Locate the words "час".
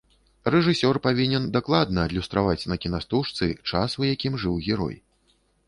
3.69-3.89